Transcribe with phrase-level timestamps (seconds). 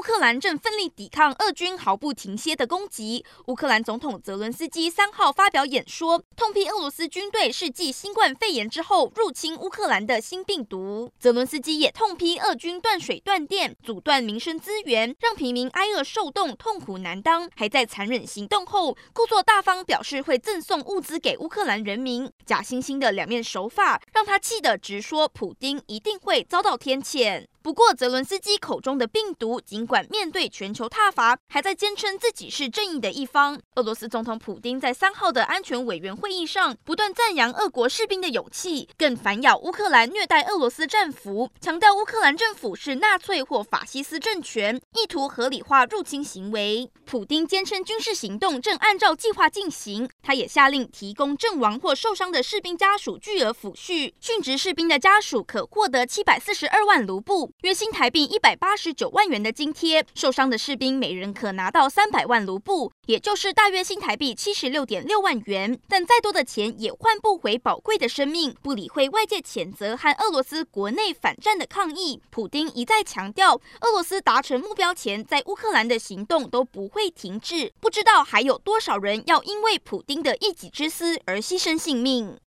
[0.00, 3.22] 乌克兰正奋力抵抗俄军毫不停歇的攻击。
[3.48, 11.12] 乌克兰总统泽伦斯基三号发表演说，痛批俄罗斯军队是继新冠肺炎之后入侵乌克兰的新病毒。
[11.18, 17.50] 泽伦斯基也痛批俄军断水断电，阻断民生资源，让平民挨饿受冻，痛苦难当。
[17.54, 27.46] 还在残忍行动后，故作大方表示会赠送物资给乌克兰人民，假惺惺的两面手法，让他气得直说普丁一定会遭到天谴。
[27.62, 33.60] 不过，泽伦斯基口中的病毒，尽管面对全球挞伐，还在坚称自己是正义的一方。
[33.74, 46.88] 俄罗斯总统普丁在三号的安全委员会议上，不断赞扬俄国士兵的勇气，更反咬乌克兰虐待俄罗斯战俘，强调乌克兰政府是纳粹或法西斯政权，意图合理化入侵行为。
[47.04, 57.52] 普丁坚称军事行动正按照计划进行，他也下令提供阵亡或受伤的士兵家属巨额抚恤，殉职士兵的家属可获得七百四十二万卢布。
[57.62, 65.78] 约新台币一百八十九万元的津贴，受伤的士兵每人可拿到三百万卢布，也就是大约新台币七十六点六万元。
[65.88, 68.54] 但再多的钱也换不回宝贵的生命。
[68.62, 77.72] 不理会外界谴责和俄罗斯国内反战的抗议，普丁一再强调，俄罗斯达成目标前，在乌克兰的行动都不会停滞。
[77.80, 82.36] 不知道还有多少人要因为普丁的一己之私而牺牲性命。